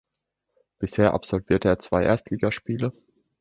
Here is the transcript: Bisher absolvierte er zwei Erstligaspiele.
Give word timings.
Bisher 0.79 1.13
absolvierte 1.13 1.67
er 1.67 1.77
zwei 1.77 2.01
Erstligaspiele. 2.03 2.91